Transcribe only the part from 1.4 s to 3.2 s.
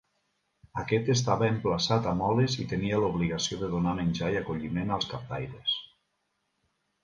emplaçat a Moles i tenia